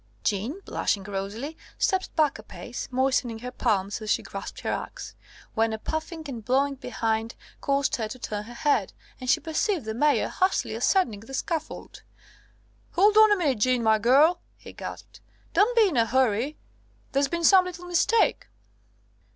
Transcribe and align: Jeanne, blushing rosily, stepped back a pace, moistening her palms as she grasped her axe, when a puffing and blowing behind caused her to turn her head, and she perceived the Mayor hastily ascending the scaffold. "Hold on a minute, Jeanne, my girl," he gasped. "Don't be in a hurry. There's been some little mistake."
Jeanne, 0.23 0.61
blushing 0.65 1.03
rosily, 1.03 1.55
stepped 1.77 2.15
back 2.15 2.39
a 2.39 2.41
pace, 2.41 2.87
moistening 2.89 3.37
her 3.37 3.51
palms 3.51 4.01
as 4.01 4.09
she 4.09 4.23
grasped 4.23 4.61
her 4.61 4.71
axe, 4.71 5.13
when 5.53 5.71
a 5.71 5.77
puffing 5.77 6.23
and 6.27 6.43
blowing 6.43 6.73
behind 6.73 7.35
caused 7.59 7.97
her 7.97 8.07
to 8.07 8.17
turn 8.17 8.45
her 8.45 8.53
head, 8.55 8.93
and 9.19 9.29
she 9.29 9.39
perceived 9.39 9.85
the 9.85 9.93
Mayor 9.93 10.27
hastily 10.29 10.73
ascending 10.73 11.19
the 11.19 11.35
scaffold. 11.35 12.01
"Hold 12.93 13.15
on 13.15 13.31
a 13.31 13.35
minute, 13.37 13.59
Jeanne, 13.59 13.83
my 13.83 13.99
girl," 13.99 14.41
he 14.57 14.73
gasped. 14.73 15.21
"Don't 15.53 15.75
be 15.77 15.87
in 15.89 15.97
a 15.97 16.07
hurry. 16.07 16.57
There's 17.11 17.27
been 17.27 17.43
some 17.43 17.65
little 17.65 17.85
mistake." 17.85 18.47